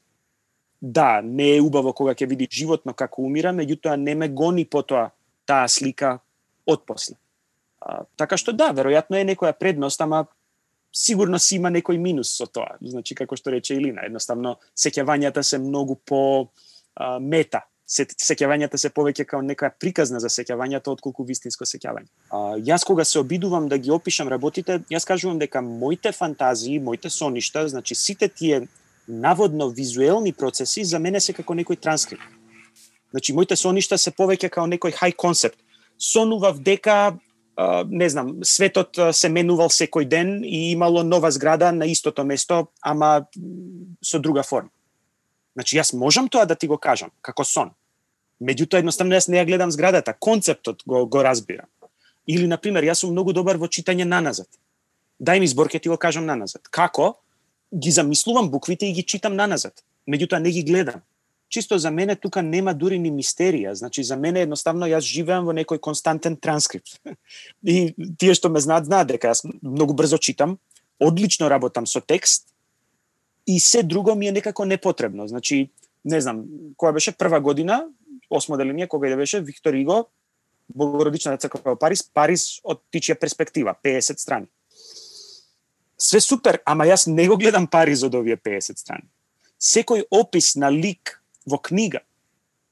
да, 0.83 1.21
не 1.25 1.57
е 1.57 1.61
убаво 1.61 1.93
кога 1.93 2.15
ќе 2.15 2.29
види 2.29 2.49
животно 2.51 2.95
како 2.95 3.23
умира, 3.27 3.53
меѓутоа 3.53 3.97
не 3.97 4.15
ме 4.15 4.29
гони 4.29 4.65
потоа 4.65 5.11
таа 5.47 5.69
слика 5.69 6.19
од 6.67 6.85
после. 6.87 7.17
А, 7.81 8.05
така 8.17 8.37
што 8.39 8.53
да, 8.53 8.71
веројатно 8.75 9.19
е 9.19 9.27
некоја 9.27 9.53
предност, 9.59 10.01
ама 10.01 10.27
сигурно 10.93 11.39
си 11.39 11.57
има 11.57 11.71
некој 11.75 11.99
минус 11.99 12.31
со 12.37 12.47
тоа. 12.47 12.77
Значи, 12.81 13.17
како 13.19 13.37
што 13.37 13.51
рече 13.55 13.77
Илина, 13.79 14.07
едноставно 14.07 14.59
сеќавањата 14.77 15.43
се 15.43 15.59
многу 15.59 15.97
по 15.97 16.23
а, 16.95 17.19
мета. 17.19 17.65
Се, 17.89 18.05
сеќавањата 18.05 18.77
се 18.77 18.91
повеќе 18.93 19.25
као 19.25 19.41
некоја 19.41 19.71
приказна 19.73 20.21
за 20.21 20.29
сеќавањата 20.29 20.93
отколку 20.93 21.25
вистинско 21.25 21.65
сеќавање. 21.65 22.11
А, 22.31 22.59
јас 22.61 22.85
кога 22.87 23.05
се 23.09 23.19
обидувам 23.19 23.69
да 23.69 23.79
ги 23.79 23.91
опишам 23.91 24.29
работите, 24.29 24.83
јас 24.93 25.09
кажувам 25.09 25.41
дека 25.41 25.63
моите 25.65 26.13
фантазии, 26.13 26.79
моите 26.79 27.11
соништа, 27.11 27.65
значи 27.69 27.95
сите 27.95 28.29
тие 28.29 28.67
наводно 29.09 29.71
визуелни 29.71 30.33
процеси 30.33 30.85
за 30.85 30.99
мене 30.99 31.21
се 31.21 31.33
како 31.33 31.55
некој 31.55 31.81
транскрипт. 31.81 32.23
Значи, 33.11 33.33
моите 33.33 33.57
соништа 33.57 33.99
се 33.99 34.13
повеќе 34.13 34.51
како 34.51 34.67
некој 34.69 34.93
хај 34.93 35.17
концепт. 35.17 35.59
Сонував 35.99 36.61
дека, 36.61 37.17
не 37.89 38.09
знам, 38.09 38.37
светот 38.45 39.01
се 39.13 39.29
менувал 39.29 39.73
секој 39.73 40.05
ден 40.05 40.45
и 40.45 40.71
имало 40.73 41.03
нова 41.03 41.31
зграда 41.31 41.73
на 41.73 41.87
истото 41.87 42.25
место, 42.25 42.69
ама 42.83 43.27
со 44.05 44.21
друга 44.21 44.43
форма. 44.43 44.71
Значи, 45.57 45.79
јас 45.79 45.97
можам 45.97 46.29
тоа 46.29 46.45
да 46.47 46.55
ти 46.55 46.69
го 46.69 46.79
кажам, 46.79 47.11
како 47.23 47.45
сон. 47.45 47.73
Меѓутоа, 48.39 48.79
едноставно, 48.79 49.17
јас 49.17 49.27
не 49.29 49.41
ја 49.41 49.47
гледам 49.47 49.73
зградата, 49.75 50.15
концептот 50.15 50.85
го, 50.87 51.07
го 51.07 51.23
разбирам. 51.25 51.67
Или, 52.29 52.47
например, 52.47 52.85
јас 52.85 53.03
сум 53.03 53.11
многу 53.11 53.33
добар 53.33 53.57
во 53.57 53.67
читање 53.67 54.05
наназад. 54.05 54.47
Дај 55.19 55.41
ми 55.41 55.49
збор, 55.49 55.67
ќе 55.67 55.81
ти 55.83 55.89
го 55.89 55.97
кажам 55.97 56.29
наназад. 56.29 56.69
Како? 56.71 57.17
Ги 57.75 57.91
замислувам 57.91 58.51
буквите 58.51 58.87
и 58.87 58.93
ги 58.93 59.03
читам 59.03 59.37
наназад. 59.37 59.85
Меѓутоа 60.09 60.41
не 60.41 60.51
ги 60.51 60.63
гледам. 60.65 61.03
Чисто 61.49 61.79
за 61.79 61.91
мене 61.91 62.17
тука 62.17 62.43
нема 62.43 62.75
дури 62.75 62.99
ни 62.99 63.13
мистерија. 63.13 63.73
Значи 63.73 64.05
за 64.05 64.17
мене 64.17 64.43
едноставно 64.45 64.87
јас 64.89 65.05
живеам 65.05 65.47
во 65.49 65.53
некој 65.57 65.81
константен 65.81 66.37
транскрипт. 66.37 67.01
и 67.65 67.95
тие 68.19 68.35
што 68.35 68.49
ме 68.49 68.61
знаат 68.61 68.85
знаат 68.85 69.09
дека 69.09 69.33
јас 69.33 69.45
многу 69.63 69.95
брзо 69.95 70.19
читам, 70.19 70.59
одлично 71.01 71.49
работам 71.49 71.87
со 71.87 72.01
текст 72.01 72.49
и 73.47 73.61
се 73.61 73.83
друго 73.83 74.15
ми 74.15 74.29
е 74.29 74.33
некако 74.33 74.65
непотребно. 74.65 75.29
Значи, 75.29 75.71
не 76.05 76.21
знам, 76.21 76.45
која 76.77 76.93
беше 76.93 77.13
прва 77.13 77.41
година, 77.41 77.89
осмо 78.31 78.57
деление, 78.57 78.89
кога 78.89 79.09
и 79.09 79.11
да 79.11 79.17
беше, 79.17 79.41
Виктор 79.41 79.75
Иго, 79.75 80.09
Богородична 80.69 81.33
да 81.33 81.39
црква 81.39 81.61
во 81.65 81.77
Париз, 81.77 82.03
Париз 82.13 82.61
од 82.65 82.81
тичија 82.93 83.17
перспектива, 83.17 83.73
50 83.85 84.21
страни 84.21 84.49
све 86.01 86.21
супер, 86.21 86.61
ама 86.65 86.87
јас 86.87 87.07
не 87.11 87.29
го 87.29 87.37
гледам 87.37 87.67
Париз 87.67 88.03
од 88.03 88.15
овие 88.15 88.37
50 88.37 88.79
страни. 88.79 89.09
Секој 89.59 90.07
опис 90.11 90.55
на 90.57 90.71
лик 90.71 91.19
во 91.47 91.59
книга, 91.59 92.01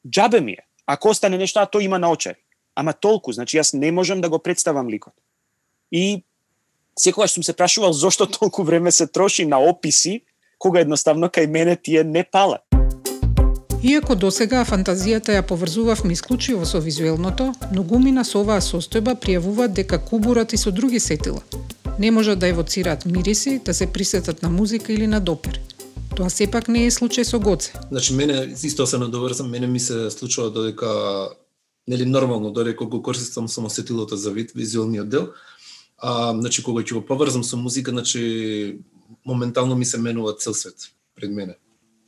джабе 0.06 0.40
ми 0.40 0.52
е. 0.52 0.66
Ако 0.86 1.10
остане 1.10 1.38
нешто, 1.38 1.60
а 1.60 1.66
тој 1.66 1.90
има 1.90 1.98
наочари. 1.98 2.38
Ама 2.74 2.92
толку, 2.92 3.32
значи 3.32 3.58
јас 3.58 3.74
не 3.74 3.90
можам 3.92 4.20
да 4.20 4.28
го 4.28 4.38
представам 4.38 4.88
ликот. 4.88 5.14
И 5.90 6.22
секогаш 6.98 7.30
сум 7.30 7.42
се 7.42 7.52
прашувал 7.52 7.92
зошто 7.92 8.26
толку 8.26 8.62
време 8.62 8.92
се 8.92 9.06
троши 9.06 9.46
на 9.46 9.58
описи, 9.58 10.22
кога 10.58 10.80
едноставно 10.80 11.26
кај 11.26 11.46
мене 11.46 11.76
тие 11.76 12.04
не 12.04 12.24
палат. 12.24 12.62
Иако 13.82 14.14
досега 14.14 14.64
фантазијата 14.64 15.34
ја 15.36 15.42
поврзувавме 15.46 16.12
исклучиво 16.12 16.64
со 16.64 16.80
визуелното, 16.80 17.52
многумина 17.72 18.24
со 18.24 18.40
оваа 18.40 18.62
состојба 18.64 19.14
пријавуваат 19.20 19.74
дека 19.76 19.98
кубурат 19.98 20.52
и 20.52 20.56
со 20.56 20.72
други 20.72 20.98
сетила, 21.00 21.42
не 21.98 22.10
можат 22.10 22.38
да 22.38 22.48
евоцираат 22.48 23.06
мириси, 23.06 23.60
да 23.64 23.74
се 23.74 23.86
присетат 23.86 24.42
на 24.42 24.50
музика 24.50 24.92
или 24.92 25.06
на 25.06 25.20
допир. 25.20 25.60
Тоа 26.16 26.30
сепак 26.30 26.68
не 26.68 26.86
е 26.86 26.90
случај 26.90 27.24
со 27.24 27.38
Гоце. 27.40 27.72
Значи, 27.90 28.14
мене, 28.14 28.54
исто 28.62 28.86
се 28.86 28.98
надоврзам, 28.98 29.50
мене 29.50 29.66
ми 29.66 29.80
се 29.80 30.10
случува 30.10 30.50
додека, 30.50 30.88
нели 31.88 32.06
нормално, 32.06 32.50
додека 32.50 32.86
го 32.86 33.02
користам 33.02 33.48
самосетилото 33.48 34.16
за 34.16 34.30
вид, 34.30 34.52
визуалниот 34.54 35.08
дел, 35.08 35.28
а, 35.98 36.32
значи, 36.40 36.62
кога 36.62 36.82
ќе 36.82 36.94
го 36.94 37.04
поврзам 37.04 37.44
со 37.44 37.56
музика, 37.56 37.90
значи, 37.90 38.78
моментално 39.26 39.76
ми 39.76 39.84
се 39.84 39.98
менува 39.98 40.36
цел 40.36 40.54
свет 40.54 40.76
пред 41.16 41.30
мене 41.30 41.56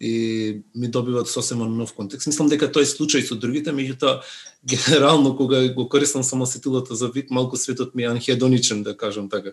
и 0.01 0.63
ми 0.75 0.89
добиваат 0.89 1.29
сосема 1.29 1.67
нов 1.67 1.93
контекст. 1.93 2.27
Мислам 2.27 2.49
дека 2.49 2.71
тој 2.71 2.87
е 2.87 2.91
случај 2.91 3.27
со 3.27 3.35
другите, 3.35 3.75
меѓутоа 3.75 4.21
генерално 4.65 5.37
кога 5.37 5.63
го 5.75 5.89
користам 5.89 6.23
само 6.23 6.47
сетилата 6.47 6.95
за 6.95 7.09
вид, 7.09 7.31
малку 7.31 7.57
светот 7.57 7.95
ми 7.95 8.03
е 8.03 8.07
анхедоничен, 8.07 8.83
да 8.83 8.97
кажам 8.97 9.29
така. 9.29 9.53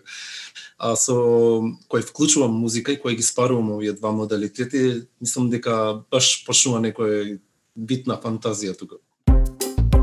А 0.78 0.94
со 0.96 1.16
кој 1.90 2.06
вклучувам 2.06 2.54
музика 2.54 2.92
и 2.92 3.00
кој 3.00 3.16
ги 3.16 3.22
спарувам 3.22 3.72
овие 3.74 3.92
два 3.92 4.12
модалитети, 4.12 5.06
мислам 5.20 5.50
дека 5.50 6.02
баш 6.10 6.44
почнува 6.46 6.80
некој 6.80 7.38
вид 7.76 8.06
на 8.06 8.14
фантазија 8.14 8.78
тука. 8.78 9.02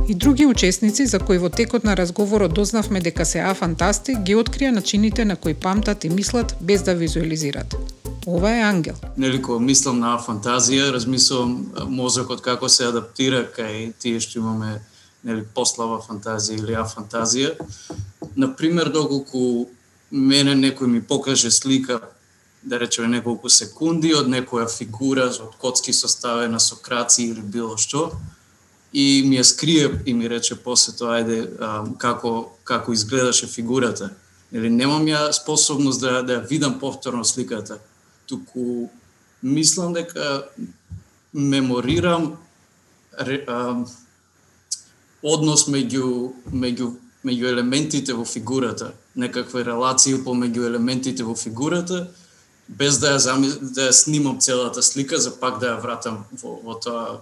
И 0.08 0.16
други 0.16 0.46
учесници 0.46 1.06
за 1.06 1.20
кои 1.20 1.38
во 1.38 1.50
текот 1.50 1.84
на 1.84 1.96
разговорот 1.96 2.54
дознавме 2.54 3.00
дека 3.00 3.26
се 3.26 3.40
афантасти, 3.40 4.18
ги 4.20 4.36
открија 4.36 4.76
начините 4.76 5.26
на 5.26 5.36
кои 5.36 5.54
памтат 5.54 6.04
и 6.04 6.10
мислат 6.10 6.56
без 6.62 6.84
да 6.84 6.96
визуализираат. 6.96 7.93
Ова 8.26 8.52
е 8.52 8.62
ангел. 8.62 8.96
Нели 9.18 9.42
кога 9.42 9.60
мислам 9.60 10.00
на 10.00 10.16
фантазија, 10.16 10.94
размислувам 10.96 11.74
мозокот 11.92 12.42
како 12.42 12.70
се 12.72 12.88
адаптира 12.88 13.44
кај 13.52 13.92
тие 14.00 14.22
што 14.24 14.40
имаме 14.40 14.78
нели 15.28 15.44
послава 15.44 16.00
фантазија 16.00 16.62
или 16.62 16.78
афантазија. 16.80 17.52
На 18.36 18.48
пример, 18.56 18.94
доколку 18.96 19.68
мене 20.12 20.56
некој 20.56 20.88
ми 20.88 21.02
покаже 21.02 21.52
слика 21.52 22.00
да 22.64 22.80
речеме 22.80 23.08
неколку 23.18 23.50
секунди 23.50 24.14
од 24.16 24.32
некоја 24.32 24.72
фигура 24.72 25.28
од 25.28 25.60
коцки 25.60 25.94
составена 25.94 26.60
со 26.60 26.80
краци 26.80 27.28
или 27.28 27.42
било 27.42 27.76
што 27.78 28.12
и 28.94 29.24
ми 29.28 29.36
ја 29.36 29.44
скрие 29.44 29.90
и 30.06 30.14
ми 30.14 30.30
рече 30.30 30.56
после 30.56 30.94
тоа 30.96 31.20
ајде 31.20 31.98
како 31.98 32.54
како 32.64 32.94
изгледаше 32.94 33.48
фигурата. 33.48 34.14
Или 34.52 34.70
немам 34.70 35.04
ја 35.12 35.32
способност 35.34 36.00
да 36.02 36.22
да 36.24 36.40
видам 36.40 36.80
повторно 36.80 37.26
сликата 37.26 37.80
туку 38.26 38.90
мислам 39.42 39.94
дека 39.94 40.48
меморирам 41.34 42.38
а, 43.18 43.86
однос 45.24 45.68
меѓу 45.68 46.34
меѓу 46.52 46.94
меѓу 47.24 47.48
елементите 47.48 48.14
во 48.14 48.26
фигурата, 48.28 48.92
некаква 49.16 49.64
релација 49.64 50.20
помеѓу 50.26 50.66
елементите 50.68 51.24
во 51.24 51.36
фигурата, 51.40 52.08
без 52.68 53.00
да 53.00 53.14
ја 53.16 53.20
замис... 53.24 53.56
да 53.62 53.90
ја 53.90 53.94
снимам 53.96 54.40
целата 54.40 54.84
слика, 54.84 55.18
за 55.18 55.32
пак 55.32 55.60
да 55.60 55.74
ја 55.74 55.82
вратам 55.82 56.26
во, 56.42 56.60
во 56.64 56.76
тоа 56.76 57.22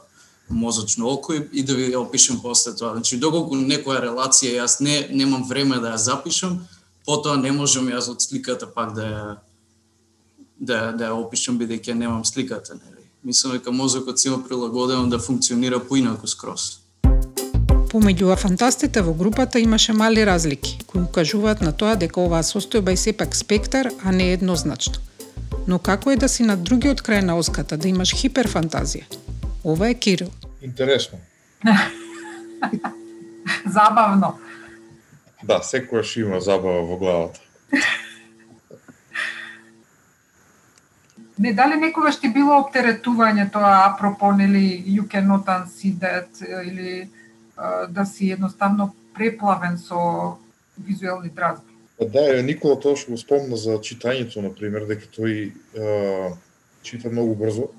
мозочно 0.50 1.08
око 1.08 1.34
и, 1.34 1.44
и 1.54 1.64
да 1.64 1.76
ви 1.78 1.92
ја 1.92 2.02
опишам 2.02 2.42
после 2.42 2.74
тоа. 2.76 2.94
Значи, 2.94 3.18
доколку 3.18 3.56
некоја 3.56 4.02
релација 4.08 4.58
јас 4.64 4.82
не 4.82 5.08
немам 5.12 5.46
време 5.48 5.80
да 5.80 5.94
ја 5.94 6.02
запишам, 6.02 6.60
потоа 7.06 7.38
не 7.38 7.52
можам 7.52 7.90
јас 7.90 8.10
од 8.10 8.22
сликата 8.22 8.68
пак 8.68 8.94
да 8.98 9.06
ја 9.06 9.24
да, 10.62 10.92
да 10.94 11.10
ја 11.10 11.18
опишам 11.18 11.58
бидејќи 11.60 11.98
немам 11.98 12.26
сликата, 12.26 12.78
нели. 12.78 13.08
Мислам 13.24 13.58
дека 13.58 13.72
мозокот 13.72 14.20
си 14.20 14.28
има 14.28 14.44
прилагодено 14.48 15.10
да 15.10 15.20
функционира 15.20 15.80
поинаку 15.80 16.28
скрос. 16.28 16.78
Помеѓу 17.92 18.36
фантастите 18.40 19.02
во 19.02 19.14
групата 19.14 19.60
имаше 19.60 19.94
мали 19.94 20.26
разлики, 20.26 20.78
кои 20.88 21.02
укажуваат 21.02 21.62
на 21.62 21.74
тоа 21.74 21.96
дека 21.96 22.22
оваа 22.22 22.44
состојба 22.44 22.94
е 22.94 22.98
сепак 22.98 23.36
спектар, 23.36 23.90
а 24.06 24.12
не 24.12 24.32
еднозначно. 24.32 25.02
Но 25.68 25.80
како 25.80 26.12
е 26.12 26.16
да 26.16 26.30
си 26.30 26.44
на 26.44 26.56
другиот 26.58 27.02
крај 27.02 27.22
на 27.26 27.36
оската, 27.38 27.78
да 27.78 27.88
имаш 27.88 28.14
хиперфантазија? 28.16 29.04
Ова 29.64 29.90
е 29.90 29.94
Кирил. 29.94 30.32
Интересно. 30.62 31.20
Забавно. 33.66 34.38
Да, 35.44 35.60
секојаш 35.60 36.18
има 36.22 36.40
забава 36.40 36.86
во 36.86 36.98
главата. 36.98 37.42
Не 41.42 41.54
дали 41.54 41.76
некогаш 41.82 42.20
ти 42.22 42.30
било 42.30 42.60
оптеретување 42.62 43.48
тоа 43.50 43.88
апропо 43.88 44.30
нели 44.38 44.84
you 44.86 45.08
cannot 45.10 45.50
unsee 45.50 45.96
that 45.98 46.38
или 46.68 47.10
да 47.90 48.06
си 48.06 48.30
едноставно 48.32 48.94
преплавен 49.16 49.78
со 49.78 50.38
визуелни 50.78 51.30
дразби? 51.30 51.74
Да, 51.98 52.42
Никола 52.46 52.78
тоа 52.78 52.94
што 52.98 53.14
го 53.14 53.18
спомна 53.18 53.58
за 53.58 53.82
читањето, 53.82 54.42
на 54.46 54.54
пример, 54.54 54.86
дека 54.90 55.10
тој 55.18 55.50
е, 55.50 56.32
чита 56.86 57.10
многу 57.10 57.36
брзо. 57.36 57.70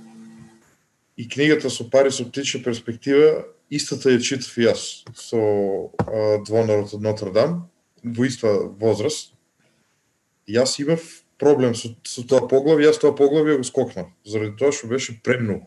И 1.16 1.28
книгата 1.28 1.71
со 1.71 1.87
пари 1.87 2.11
со 2.11 2.26
птичја 2.26 2.64
перспектива, 2.66 3.47
истата 3.71 4.11
ја 4.11 4.23
читав 4.23 4.59
и 4.59 4.66
јас 4.66 5.07
со 5.14 5.38
е, 6.02 6.42
Двонарот 6.47 6.95
од 6.99 7.02
Нотр 7.02 7.31
Дам, 7.31 7.66
во 8.02 8.26
иста 8.26 8.59
возраст. 8.78 9.35
Јас 10.50 10.78
имав 10.83 11.22
проблем 11.43 11.75
со, 11.75 11.91
со 12.07 12.23
тоа 12.23 12.47
поглавје, 12.47 12.87
јас 12.87 13.01
тоа 13.03 13.17
поглавје 13.19 13.59
го 13.59 13.67
скокнав, 13.67 14.13
заради 14.25 14.55
тоа 14.61 14.71
што 14.71 14.91
беше 14.93 15.19
премногу. 15.27 15.67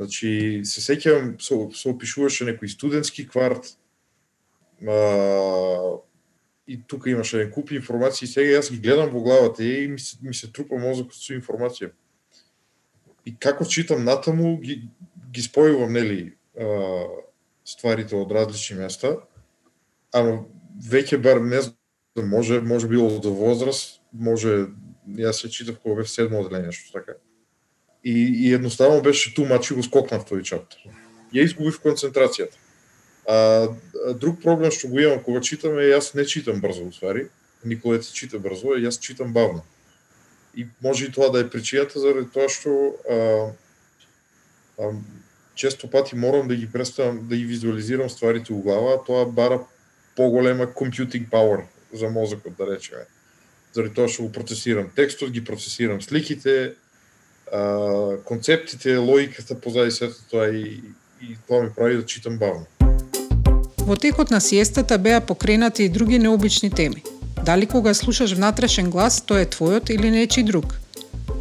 Значи, 0.00 0.64
се 0.66 0.82
сеќавам, 0.82 1.34
се, 1.38 1.58
се 1.76 1.90
опишуваше 1.92 2.48
некој 2.48 2.72
студентски 2.72 3.26
кварт, 3.28 3.76
а, 4.82 4.96
и 6.66 6.80
тука 6.88 7.10
имаше 7.10 7.42
еден 7.42 7.52
куп 7.52 7.74
информации, 7.76 8.26
сега 8.26 8.56
јас 8.56 8.72
ги 8.72 8.80
гледам 8.80 9.12
во 9.12 9.20
главата 9.22 9.62
и 9.64 9.86
ми 9.88 10.00
се, 10.00 10.16
ми 10.22 10.34
се 10.34 10.48
трупа 10.48 10.80
мозокот 10.80 11.20
со 11.20 11.36
информација. 11.36 11.92
И 13.24 13.36
како 13.36 13.64
читам 13.64 14.04
натаму, 14.04 14.56
ги, 14.60 14.88
ги 15.30 15.44
спојувам, 15.44 15.92
нели, 15.92 16.34
а, 16.56 17.06
стварите 17.64 18.16
од 18.16 18.32
различни 18.32 18.80
места, 18.80 19.18
ама 20.12 20.44
веќе 20.80 21.20
бар 21.22 21.44
не 21.44 21.60
знам, 21.68 21.78
може, 22.28 22.60
може 22.60 22.88
било 22.88 23.20
до 23.20 23.30
возраст, 23.34 24.00
може, 24.14 24.68
јас 25.06 25.42
се 25.42 25.50
читав 25.50 25.78
кога 25.82 26.00
бев 26.00 26.10
седмо 26.10 26.40
одделение, 26.40 26.72
што 26.72 26.92
така. 26.92 27.18
И, 28.04 28.12
и 28.12 28.52
едноставно 28.54 29.02
беше 29.02 29.34
ту 29.34 29.46
мачи 29.46 29.74
го 29.74 29.82
скокнав 29.82 30.26
тој 30.28 30.44
чаптер. 30.44 30.84
Ја 31.34 31.44
изгубив 31.44 31.80
концентрацијата. 31.82 32.56
А, 33.26 33.68
друг 34.20 34.42
проблем 34.42 34.70
што 34.70 34.88
го 34.88 35.00
имам 35.00 35.22
кога 35.24 35.40
читам 35.40 35.78
е 35.78 35.90
јас 35.90 36.14
не 36.14 36.24
читам 36.24 36.60
брзо, 36.60 36.84
усвари. 36.88 37.28
Никола 37.64 38.02
се 38.02 38.12
чита 38.12 38.38
брзо, 38.38 38.76
јас 38.76 39.00
читам 39.00 39.32
бавно. 39.32 39.64
И 40.54 40.68
може 40.82 41.06
и 41.06 41.12
тоа 41.12 41.32
да 41.32 41.40
е 41.40 41.50
причината 41.50 41.98
заради 41.98 42.28
тоа 42.30 42.48
што 42.48 42.94
а, 43.08 43.18
а, 44.78 44.92
често 45.54 45.90
пати 45.90 46.16
морам 46.16 46.48
да 46.48 46.56
ги 46.56 46.70
преставам, 46.70 47.28
да 47.28 47.36
ги 47.36 47.44
визуализирам 47.44 48.10
стварите 48.10 48.52
у 48.52 48.60
глава, 48.62 48.94
а 48.94 49.04
тоа 49.04 49.24
бара 49.26 49.64
поголема 50.16 50.66
computing 50.66 51.28
power 51.28 51.64
за 51.92 52.10
мозокот, 52.10 52.54
да 52.56 52.66
речеме 52.66 53.06
заради 53.74 53.94
тоа 53.94 54.08
што 54.08 54.22
го 54.22 54.32
процесирам 54.32 54.90
текстот, 54.96 55.30
ги 55.30 55.44
процесирам 55.44 56.02
сликите, 56.02 56.74
а, 57.52 58.16
концептите, 58.24 58.96
логиката 58.96 59.54
позади 59.54 59.90
сето 59.90 60.22
тоа 60.30 60.48
и, 60.48 60.80
и 61.22 61.36
тоа 61.48 61.62
ми 61.62 61.70
прави 61.76 61.96
да 61.96 62.06
читам 62.06 62.38
бавно. 62.38 62.66
Во 63.84 63.96
текот 63.96 64.30
на 64.30 64.40
сиестата 64.40 64.98
беа 64.98 65.20
покренати 65.20 65.84
и 65.84 65.88
други 65.88 66.18
необични 66.18 66.70
теми. 66.70 67.02
Дали 67.44 67.66
кога 67.66 67.94
слушаш 67.94 68.32
внатрешен 68.32 68.88
глас, 68.90 69.20
тој 69.20 69.44
е 69.44 69.50
твојот 69.52 69.90
или 69.92 70.10
нечи 70.10 70.42
друг? 70.42 70.80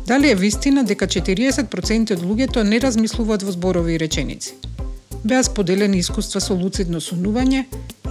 Дали 0.07 0.31
е 0.31 0.35
вистина 0.35 0.83
дека 0.83 1.07
40% 1.07 2.11
од 2.11 2.19
луѓето 2.19 2.63
не 2.67 2.79
размислуваат 2.83 3.43
во 3.47 3.51
зборови 3.55 3.95
и 3.95 3.99
реченици? 3.99 4.72
Беа 5.23 5.43
споделени 5.43 5.99
искуства 5.99 6.41
со 6.43 6.53
луцидно 6.53 6.99
сунување 6.99 7.61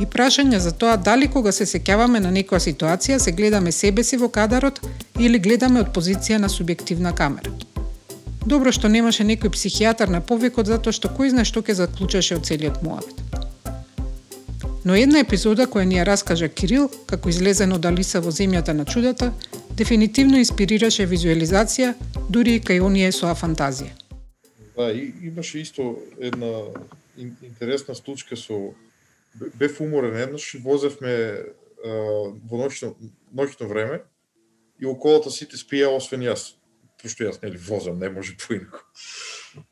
и 0.00 0.06
прашања 0.12 0.58
за 0.64 0.70
тоа 0.72 0.94
дали 0.96 1.26
кога 1.28 1.52
се 1.52 1.66
сеќаваме 1.68 2.22
на 2.24 2.30
некоја 2.32 2.60
ситуација 2.64 3.18
се 3.20 3.34
гледаме 3.36 3.72
себе 3.72 4.04
си 4.04 4.16
во 4.16 4.30
кадарот 4.32 4.80
или 5.20 5.38
гледаме 5.38 5.82
од 5.84 5.90
позиција 5.92 6.38
на 6.40 6.48
субјективна 6.48 7.12
камера. 7.14 7.52
Добро 8.46 8.72
што 8.72 8.88
немаше 8.88 9.28
некој 9.28 9.52
психијатар 9.52 10.08
на 10.08 10.20
повикот 10.20 10.72
затоа 10.72 10.96
што 10.96 11.12
кој 11.18 11.34
знае 11.34 11.44
што 11.44 11.60
ќе 11.60 11.76
заклучаше 11.82 12.40
од 12.40 12.48
целиот 12.48 12.80
муавет. 12.82 13.20
Но 14.84 14.96
една 14.96 15.20
епизода 15.20 15.68
која 15.68 15.84
ни 15.84 16.00
ја 16.00 16.08
раскажа 16.08 16.48
Кирил, 16.48 16.88
како 17.06 17.28
излезено 17.28 17.76
од 17.76 17.86
Алиса 17.86 18.24
во 18.24 18.32
земјата 18.32 18.72
на 18.72 18.84
чудата, 18.84 19.30
дефинитивно 19.76 20.40
инспирираше 20.40 21.06
визуализација, 21.06 21.92
дури 22.28 22.56
и 22.56 22.64
кај 22.64 22.80
оние 22.80 23.12
со 23.12 23.36
фантазија. 23.36 23.92
Да, 23.92 24.88
па, 24.88 24.90
и, 24.90 25.12
имаше 25.22 25.60
исто 25.60 25.98
една 26.18 26.50
интересна 27.22 27.94
случка 27.94 28.36
со 28.36 28.74
бев 29.34 29.80
уморен 29.80 30.16
еднаш, 30.16 30.54
возевме 30.64 31.54
во 31.82 32.58
ноќно, 32.60 32.94
ноќно 33.34 33.68
време 33.68 34.02
и 34.78 34.86
околата 34.86 35.30
сите 35.30 35.58
спија 35.58 35.90
освен 35.96 36.24
јас. 36.26 36.52
Пошто 37.02 37.26
јас 37.26 37.40
нели 37.42 37.58
возам, 37.58 37.98
не 37.98 38.10
може 38.10 38.36
поинаку. 38.38 38.84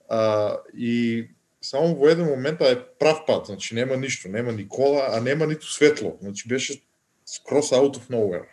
А, 0.08 0.58
и 0.74 1.30
само 1.60 1.94
во 1.94 2.08
еден 2.10 2.26
момент 2.26 2.60
е 2.60 2.80
прав 2.98 3.24
пат, 3.26 3.46
значи 3.46 3.74
нема 3.74 3.96
ништо, 3.96 4.28
нема 4.28 4.52
ни 4.52 4.66
кола, 4.68 5.10
а 5.14 5.20
нема 5.20 5.46
ниту 5.46 5.66
светло, 5.66 6.16
значи 6.20 6.48
беше 6.48 6.80
скрос 7.24 7.70
out 7.70 8.00
of 8.00 8.10
nowhere. 8.10 8.48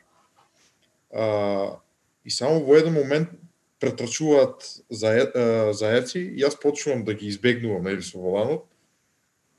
А, 1.11 1.79
и 2.25 2.31
само 2.31 2.61
во 2.61 2.77
еден 2.77 2.93
момент 2.93 3.29
претрачуваат 3.79 4.65
заеци 4.89 6.19
и 6.19 6.41
јас 6.41 6.57
почнувам 6.61 7.05
да 7.05 7.13
ги 7.13 7.27
избегнувам 7.27 7.85
нели 7.85 8.01
со 8.01 8.17
воланот 8.17 8.65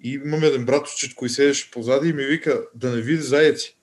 И 0.01 0.15
имам 0.15 0.45
еден 0.45 0.65
братовчет 0.67 1.17
кој 1.19 1.29
седеше 1.29 1.71
позади 1.71 2.09
и 2.09 2.13
ми 2.13 2.25
вика 2.25 2.63
да 2.75 2.95
не 2.95 3.03
види 3.03 3.23
зајаци. 3.23 3.75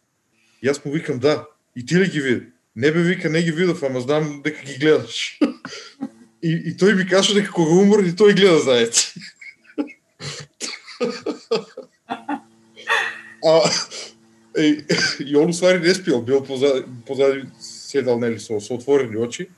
Јас 0.64 0.86
му 0.86 0.92
викам 0.92 1.20
да, 1.20 1.46
и 1.76 1.86
ти 1.86 2.00
ли 2.00 2.08
ги 2.08 2.22
види? 2.22 2.46
Не 2.76 2.92
бе 2.92 3.04
вика, 3.04 3.30
не 3.30 3.42
ги 3.42 3.52
видов, 3.52 3.84
ама 3.84 4.02
знам 4.02 4.42
дека 4.44 4.64
ги 4.64 4.78
гледаш. 4.80 5.40
и, 6.42 6.52
и 6.52 6.76
тој 6.76 6.96
ми 6.96 7.08
каже 7.08 7.34
дека 7.36 7.52
кога 7.52 7.72
умор 7.72 8.04
и 8.04 8.16
тој 8.16 8.36
гледа 8.36 8.60
зајаци. 8.64 9.16
а, 13.44 13.70
и, 14.58 14.86
и 15.20 15.36
он 15.36 15.50
усвари 15.50 15.80
не 15.80 15.94
спил, 15.94 16.22
бил 16.22 16.44
позади, 16.44 16.84
позади 17.06 17.44
седал 17.60 18.20
нели 18.20 18.40
со, 18.40 18.60
со 18.60 18.74
отворени 18.74 19.18
очи. 19.18 19.50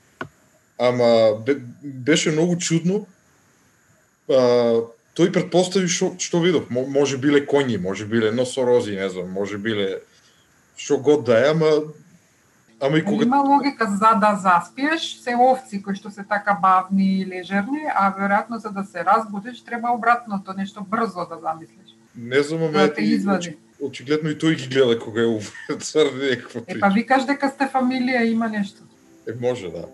Ама 0.78 1.42
беше 1.82 2.30
многу 2.30 2.56
чудно. 2.56 3.06
А, 4.28 4.82
тој 5.18 5.32
предпостави 5.34 5.90
што 5.90 6.12
што 6.22 6.40
видов, 6.40 6.70
може 6.70 7.18
биле 7.18 7.42
коњи, 7.42 7.80
може 7.82 8.06
биле 8.06 8.30
носорози, 8.32 8.94
не 8.94 9.08
знам, 9.10 9.32
може 9.34 9.58
биле 9.58 9.98
што 10.78 10.98
год 11.02 11.24
да 11.26 11.40
е, 11.42 11.50
ама 11.50 11.70
ама 12.80 12.98
и 12.98 13.04
кога 13.04 13.24
Има 13.24 13.42
логика 13.42 13.86
за 13.90 14.14
да 14.20 14.38
заспиеш, 14.42 15.18
се 15.18 15.34
овци 15.34 15.82
кои 15.82 15.98
што 15.98 16.10
се 16.10 16.22
така 16.22 16.54
бавни 16.62 17.20
и 17.20 17.26
лежерни, 17.26 17.82
а 17.90 18.14
веројатно 18.14 18.62
за 18.62 18.70
да 18.70 18.84
се 18.84 19.04
разбудиш 19.04 19.64
треба 19.64 19.90
обратното, 19.90 20.54
нешто 20.56 20.86
брзо 20.86 21.26
да 21.26 21.38
замислиш. 21.42 21.96
Не 22.16 22.42
знам, 22.42 22.62
ама 22.62 22.86
да 22.86 22.94
те 22.94 23.02
извади. 23.02 23.56
Очигледно 23.82 24.30
и 24.30 24.38
тој 24.38 24.54
ги 24.54 24.66
гледа 24.70 24.98
кога 24.98 25.22
е 25.22 25.26
увред, 25.26 25.82
цврде 25.86 26.30
некаква. 26.30 26.62
Е, 26.66 26.78
па 26.80 26.90
викаш 26.94 27.26
дека 27.26 27.50
сте 27.50 27.66
фамилија, 27.66 28.22
има 28.26 28.48
нешто. 28.48 28.82
Е, 29.26 29.34
може, 29.40 29.70
да. 29.70 29.86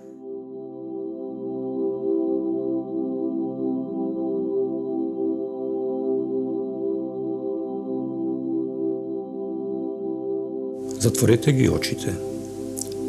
Затворете 11.05 11.53
ги 11.53 11.69
очите. 11.69 12.15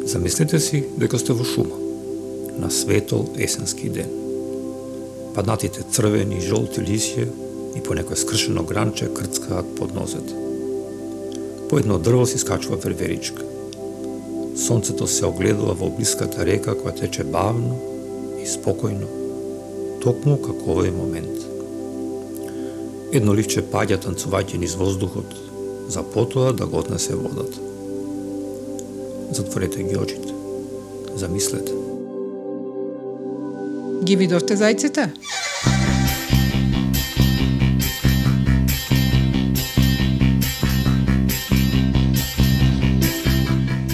Замислете 0.04 0.60
си 0.60 0.82
дека 1.00 1.16
сте 1.18 1.32
во 1.32 1.44
шума, 1.48 1.78
на 2.60 2.68
светол 2.70 3.24
есенски 3.40 3.88
ден. 3.88 4.10
Паднатите 5.32 5.80
црвени 5.80 6.36
и 6.36 6.44
жолти 6.44 6.84
лисје 6.84 7.24
и 7.72 7.80
по 7.80 7.96
некој 7.96 8.20
скршено 8.20 8.66
гранче 8.68 9.08
крцкаат 9.08 9.72
под 9.80 9.96
нозет. 9.96 10.28
По 11.70 11.80
едно 11.80 11.96
дрво 11.96 12.26
се 12.26 12.36
скачува 12.36 12.76
верверичка. 12.76 13.48
Сонцето 14.66 15.08
се 15.08 15.24
огледува 15.32 15.72
во 15.72 15.88
блиската 15.88 16.44
река 16.44 16.76
која 16.76 16.98
тече 17.00 17.24
бавно 17.24 17.80
и 18.36 18.44
спокојно, 18.44 19.08
токму 20.04 20.36
како 20.36 20.76
овој 20.76 20.92
момент. 20.92 21.48
Едно 23.16 23.32
ливче 23.32 23.64
паѓа 23.64 24.04
танцувајќи 24.04 24.60
низ 24.60 24.76
воздухот, 24.76 25.32
за 25.88 26.04
потоа 26.04 26.52
да 26.52 26.68
го 26.68 26.84
однесе 26.84 27.16
водата. 27.16 27.65
Затворете 29.30 29.82
ги 29.82 29.96
очите. 29.96 30.32
Замислете. 31.14 31.72
Ги 34.04 34.16
видовте 34.16 34.54
зајците? 34.56 35.08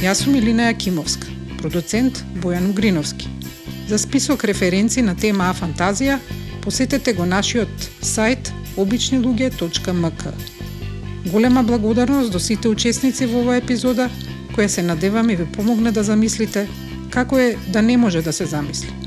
Јас 0.03 0.25
сум 0.25 0.35
Илина 0.37 0.67
Јакимовска, 0.73 1.31
продуцент 1.61 2.25
Бојан 2.43 2.69
Угриновски. 2.71 3.29
За 3.89 3.99
список 3.99 4.45
референци 4.45 5.03
на 5.03 5.15
тема 5.17 5.49
А 5.49 5.55
фантазија, 5.55 6.19
посетете 6.63 7.15
го 7.15 7.25
нашиот 7.25 7.89
сајт 8.03 8.51
обичнилуѓе.мк. 8.77 10.35
Голема 11.31 11.63
благодарност 11.63 12.33
до 12.33 12.39
сите 12.39 12.69
учесници 12.69 13.27
во 13.27 13.47
оваа 13.47 13.63
епизода– 13.63 14.11
која 14.53 14.69
се 14.69 14.83
надевам 14.83 15.31
и 15.31 15.37
ви 15.37 15.45
помогне 15.45 15.93
да 15.93 16.03
замислите 16.03 16.69
како 17.11 17.39
е 17.39 17.57
да 17.73 17.83
не 17.83 17.97
може 17.97 18.23
да 18.23 18.33
се 18.33 18.47
замисли. 18.47 19.02